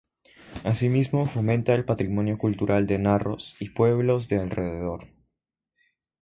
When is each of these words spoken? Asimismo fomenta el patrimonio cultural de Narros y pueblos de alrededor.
Asimismo 0.63 1.27
fomenta 1.27 1.75
el 1.75 1.85
patrimonio 1.85 2.39
cultural 2.39 2.87
de 2.87 2.97
Narros 2.97 3.55
y 3.59 3.69
pueblos 3.69 4.29
de 4.29 4.39
alrededor. 4.39 5.05